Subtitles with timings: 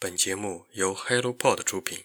[0.00, 1.98] 本节目由 HelloPod 出品。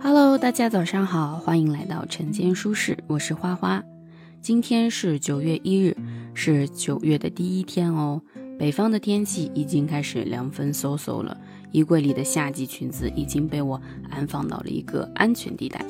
[0.00, 3.84] Hello，大家早上好，欢迎来到晨间舒适，我是花花。
[4.42, 5.96] 今天是九月一日，
[6.34, 8.20] 是九月的第一天哦。
[8.58, 11.36] 北方的天气已经开始凉风嗖嗖了，
[11.72, 15.84] 衣柜里的夏季裙子已经被我安放到了一个安全地带。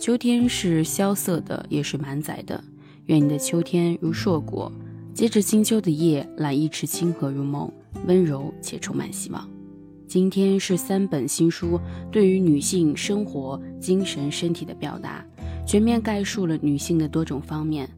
[0.00, 2.62] 秋天是萧瑟的，也是满载的。
[3.06, 4.70] 愿你的秋天如硕果，
[5.14, 7.72] 接着金秋的夜，揽一池清河入梦，
[8.06, 9.48] 温柔且充满希望。
[10.08, 11.78] 今天是三本新书
[12.10, 15.24] 对于女性生活、精神、身体的表达，
[15.64, 17.88] 全面概述了女性的多种方面。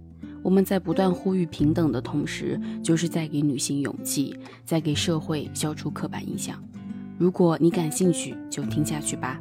[0.42, 6.62] 我们在不断呼吁平等的同时，就是在给女性勇气，在给社会消除刻板印象。
[7.18, 9.41] 如果你感兴趣，就听下去吧。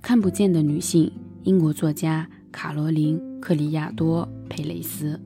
[0.00, 1.10] 看不见的女性，
[1.44, 5.20] 英国作家卡罗琳·克里亚多·佩雷斯，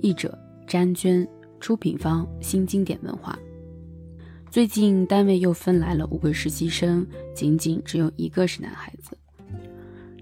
[0.00, 1.26] 译者詹娟，
[1.60, 3.38] 出品方新经典文化。
[4.50, 9.16] 最近单位又分来了五个实习生，仅仅只有一个是男孩子。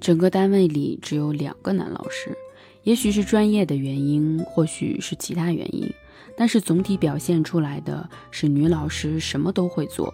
[0.00, 2.36] 整个单位里只有两个男老师，
[2.82, 5.88] 也许是专业的原因，或许是其他原因，
[6.36, 10.12] 但是总体表现出来的是女老师什么都会做，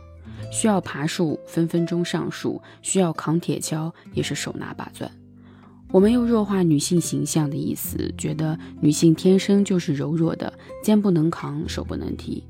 [0.53, 5.11] 需要爬树分分钟上树，需要扛铁锹也是手拿把攥。
[5.91, 10.53] 我们又弱化女性形象的意思，觉得女性天生就是柔弱的，
[10.85, 12.45] 肩不能扛，手不能提。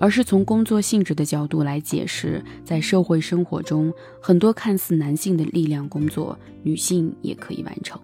[0.00, 8.00] 而是从工作性质的角度来解释，在社会生活中，很多看似男性的力量工作，女性也可以完成。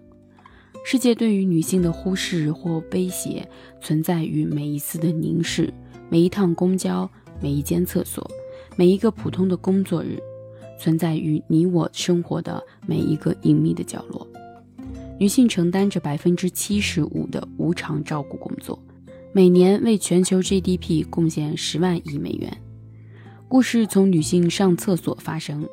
[0.85, 3.49] 世界对于女性的忽视或威胁，
[3.81, 5.73] 存在于每一次的凝视，
[6.11, 7.09] 每一趟公交，
[7.41, 8.29] 每一间厕所，
[8.77, 10.21] 每一个普通的工作日，
[10.79, 14.27] 存在于你我生活的每一个隐秘的角落。
[15.19, 18.79] 女性承担着百分之七十五的无偿照顾工作。
[19.37, 22.57] 每年为全球 GDP 贡献十万亿美元。
[23.49, 25.69] 故事从女性上厕所发生。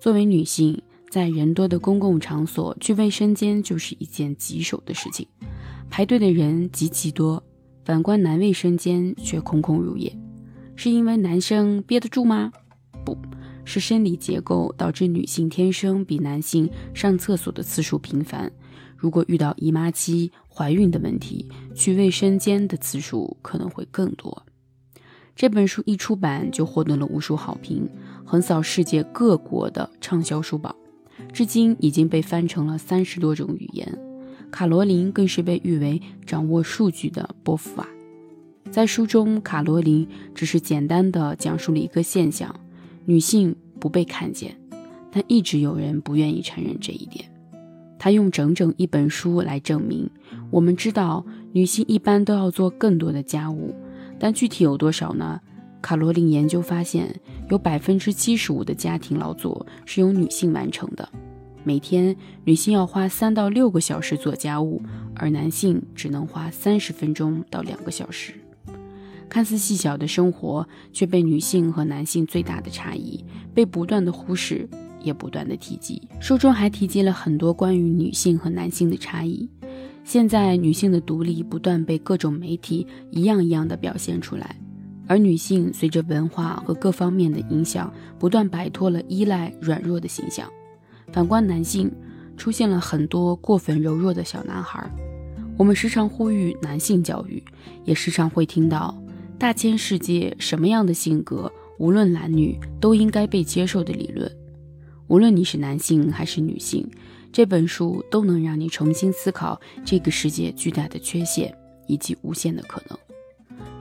[0.00, 5.24] 作为女性，在人多的公共场所去卫生间就是一件棘手的事情，
[5.88, 7.40] 排队的人极其多。
[7.84, 10.12] 反观男卫生间却空空如也，
[10.74, 12.50] 是因为男生憋得住吗？
[13.04, 13.16] 不
[13.64, 18.50] 是，生理结构导致女性天生比男性上厕所的次数频繁。
[18.96, 24.44] 如果遇到姨妈期、怀孕的问题，去卫生间的次数可能会更多。
[25.34, 27.86] 这本书一出版就获得了无数好评，
[28.24, 30.74] 横扫世界各国的畅销书榜，
[31.32, 33.98] 至今已经被翻成了三十多种语言。
[34.50, 37.86] 卡罗琳更是被誉为掌握数据的波伏娃。
[38.70, 42.54] 在书中，卡罗琳只是简单的讲述了一个现象：
[43.04, 44.58] 女性不被看见，
[45.10, 47.30] 但一直有人不愿意承认这一点。
[47.98, 50.08] 他用整整一本书来证明，
[50.50, 53.74] 我们知道女性一般都要做更多的家务，
[54.18, 55.40] 但具体有多少呢？
[55.82, 61.08] 卡罗琳研究发现，有百分之七十五的家庭劳作是由女性完成的。
[61.62, 64.82] 每天，女性要花三到六个小时做家务，
[65.14, 68.34] 而男性只能花三十分钟到两个小时。
[69.28, 73.24] 看似细小的生活，却被女性和男性最大的差异
[73.54, 74.68] 被不断的忽视。
[75.06, 79.48] 也不断的提及，书中还提及了很多关于女性和男性的差异。
[80.04, 84.56] 现在女性的独立不断被各种媒体一样一样的表现出来，
[85.06, 90.48] 而女性随着文化和各方面的影响，不断摆脱了依赖软弱的形象。
[91.12, 91.90] 反观男性，
[92.36, 94.88] 出现了很多过分柔弱的小男孩。
[95.56, 97.42] 我们时常呼吁男性教育，
[97.84, 98.94] 也时常会听到
[99.38, 104.30] “大千世界，什么样的性格，无论男女都应该被接受”的理论。
[105.08, 106.90] 无论你是男性还是女性，
[107.32, 111.56] 这本书都能让你重新思考这个世界巨大的缺陷
[111.86, 112.98] 以及无限的可能。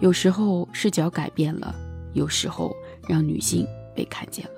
[0.01, 1.73] 有时候视角改变了，
[2.13, 2.75] 有时候
[3.07, 4.51] 让女性被看见了。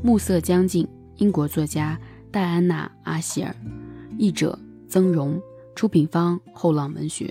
[0.00, 0.86] 暮色将近，
[1.16, 1.98] 英国作家
[2.30, 3.52] 戴安娜·阿希尔，
[4.16, 4.56] 译者
[4.88, 5.42] 曾荣。
[5.78, 7.26] 出品方后浪文学，《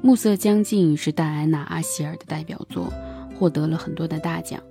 [0.00, 2.88] 暮色将近》是戴安娜·阿希尔的代表作，
[3.34, 4.62] 获得了很多的大奖，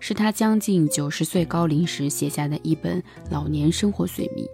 [0.00, 4.48] 是她将近九十岁高龄时写下的一本老年生活随笔，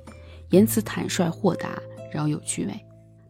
[0.48, 1.80] 言辞坦率豁达，
[2.12, 2.74] 饶有趣味。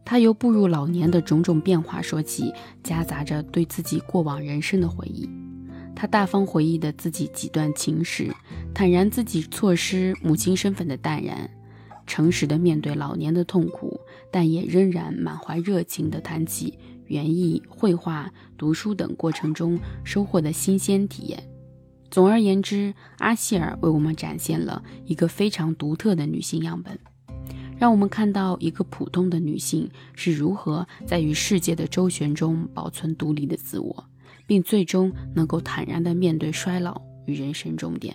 [0.03, 2.51] 他由步入老年的种种变化说起，
[2.81, 5.29] 夹杂着对自己过往人生的回忆。
[5.95, 8.33] 他大方回忆的自己几段情史，
[8.73, 11.47] 坦然自己错失母亲身份的淡然，
[12.11, 13.97] 诚实的面对老年的痛苦，
[14.29, 16.77] 但也仍然满怀热情地谈起
[17.07, 21.41] 园艺、绘画、读书等过程中收获的新鲜体验。
[22.09, 26.99] 总而言之，阿希尔为我们展现了一个非常独特的女性样本。
[27.79, 34.05] 让我们看到一个普通的女性是如何在与世界的周旋中保存独立的自我，
[34.45, 38.13] 并最终能够坦然地面对衰老与人生终点。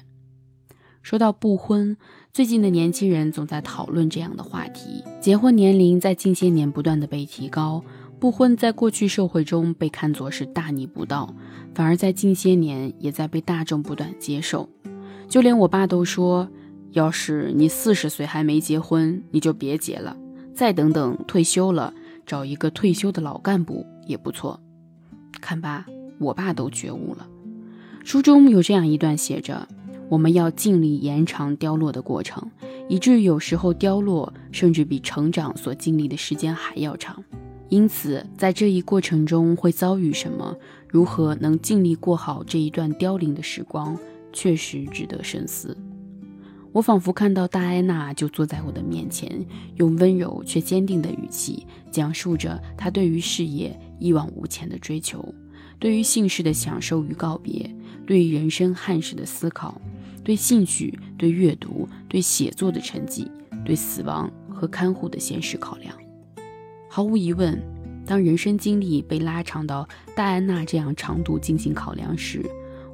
[1.07, 1.97] 说到不婚，
[2.33, 7.85] 最近的年轻人总在讨论这样的话题：结婚年龄在近些年不断的被提高，
[8.19, 11.33] 不婚在过去社会中被看作是大逆不道，
[11.77, 14.69] 反而在近些年也在被大众不断接受。
[15.29, 16.49] 就连我爸都说。
[16.91, 20.17] 要是你四十岁还没结婚，你就别结了，
[20.55, 21.95] 再等等退休了，
[22.25, 24.59] 找一个退休的老干部也不错。
[25.41, 25.87] 看吧，
[26.19, 27.29] 我爸都觉悟了。
[28.03, 29.69] 书中有这样一段写着：
[30.09, 32.49] 我们要尽力延长凋落的过程，
[32.89, 37.23] 以至于有时候凋落甚至比成长所经历的时间还要长。
[37.69, 40.57] 因此，在这一过程中会遭遇什么，
[40.89, 43.99] 如何能尽力过好这一段凋零的时光，
[44.33, 45.77] 确实值得深思。
[46.71, 49.45] 我仿佛看到大安娜就坐在我的面前，
[49.77, 55.35] 用温柔却坚定的语气讲述着她对于事业一往无前的追求，
[55.81, 57.69] 对于姓氏的享受与告别，
[58.07, 59.81] 对于人生憾事的思考，
[60.27, 63.31] 对兴趣、对阅读、对写作的成绩，
[63.65, 65.95] 对死亡和看护的现实考量。
[66.91, 67.57] 毫无疑问，
[68.05, 72.45] 当人生经历被拉长到戴安娜这样长度进行考量时，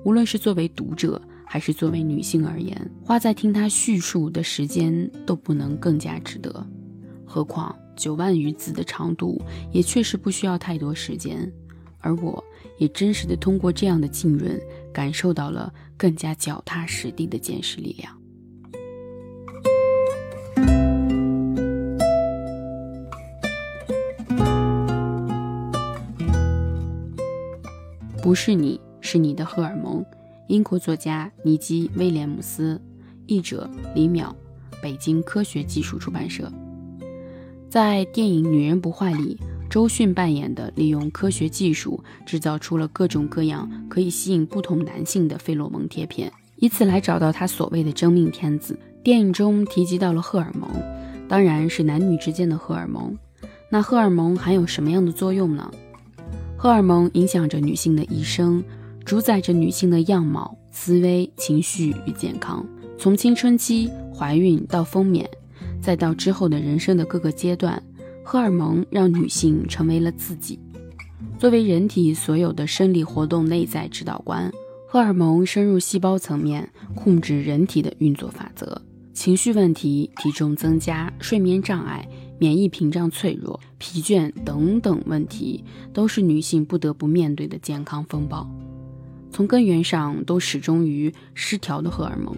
[0.04, 6.66] 无论是作为读者，还是作为女性而言，花在听她叙述的时间都不能更加值得。
[7.24, 9.40] 何况九万余字的长度
[9.70, 11.50] 也确实不需要太多时间，
[12.02, 12.44] 而我
[12.76, 14.60] 也真实的通过这样的浸润，
[14.92, 18.18] 感受到了更加脚踏实地的见识力量。
[28.22, 30.04] 不是你，是你的荷尔蒙。
[30.48, 32.80] 英国作家尼基·威廉姆斯，
[33.26, 34.32] 译者李淼，
[34.82, 36.50] 北京科学技术出版社。
[37.68, 39.38] 在电影《女人不坏》里，
[39.72, 48.78] 周迅扮演的利用科学技术制造出了各种各样可以吸引不同男性的费洛蒙贴片，以此来找到他所谓的真命天子。
[49.02, 50.68] 电影中提及到了荷尔蒙，
[51.26, 53.16] 当然是男女之间的荷尔蒙。
[53.70, 55.70] 那荷尔蒙含有什么样的作用呢？
[56.54, 58.62] 荷尔蒙影响着女性的一生。
[59.06, 62.62] 主宰着女性的样貌、思维、情绪与健康。
[62.98, 65.24] 从青春期、怀孕到分娩，
[65.80, 67.82] 再到之后的人生的各个阶段，
[68.24, 70.58] 荷尔蒙让女性成为了自己。
[71.38, 74.50] 作为人体所有的生理活动内在指导官，
[74.88, 78.80] 荷尔蒙深入细胞层面，控制人体的运作法则。
[79.12, 82.08] 情绪问题、体重增加、睡眠障碍、
[82.38, 88.48] 免疫屏障脆弱、疲倦等等问题，都是女性不得不面对的健康风暴。
[89.30, 92.34] 从根源上都始终于失调的荷尔蒙，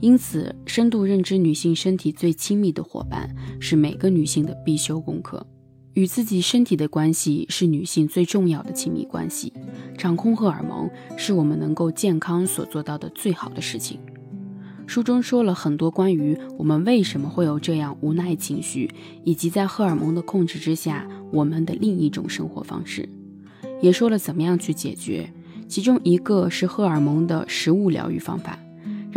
[0.00, 5.44] 因此深度认知女性身体最亲密的伙伴是每个女性的必修功课。
[5.94, 9.50] 与自己身体的关系是女性最重要的亲密关系。
[9.96, 13.98] 掌控荷尔蒙是我们能够健康所做到的最好的事情。
[14.86, 18.90] 书中说了很多关于我们为什么会有这样无奈情绪，
[19.24, 23.08] 以及在荷尔蒙的控制之下我们的另一种生活方式，
[23.80, 25.32] 也说了怎么样去解决。
[25.66, 28.56] 其中一个是荷尔蒙的食物疗愈方法，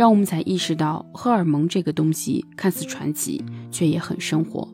[0.00, 4.66] 让我们才意识到荷尔蒙这个东西看似传奇，却也很生活。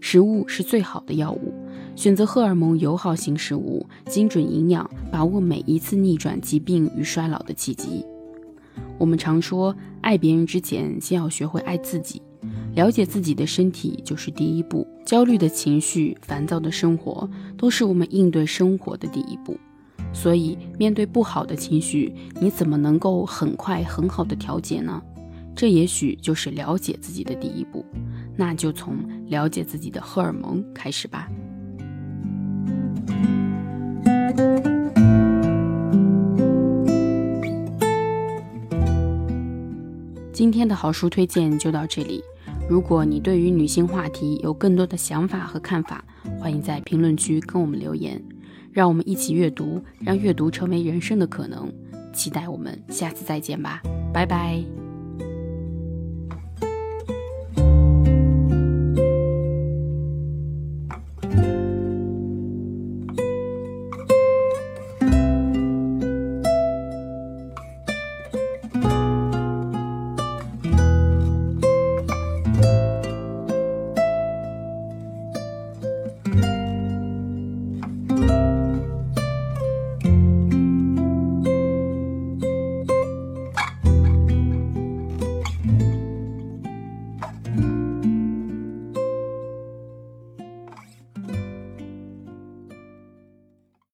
[0.00, 1.52] 食物是最好的药物，
[1.94, 8.02] 选择荷尔蒙友好型食物，精准营养，把握每一次逆转疾病与衰老的契机。
[8.96, 12.22] 我们常说，爱别人之前，先要学会爱自己。
[12.74, 14.88] 了解自己的身体就是第一步。
[15.04, 19.54] 焦虑的情绪、烦躁的生活，都是我们应对生活的第一步。
[20.16, 25.00] 所以，面对不好的情绪，你怎么能够很快很好的调节呢？
[25.54, 27.84] 这也许就是了解自己的第一步。
[28.34, 28.96] 那就从
[29.26, 31.28] 了解自己的荷尔蒙开始吧。
[40.32, 42.22] 今天的好书推荐就到这里。
[42.68, 46.02] 如果你对于女性话题有更多的想法和看法，
[46.40, 48.20] 欢迎在评论区跟我们留言。
[48.76, 51.72] 让我们一起阅读，让阅读成为人生的可能。
[52.12, 53.80] 期待我们下次再见吧，
[54.12, 54.85] 拜拜。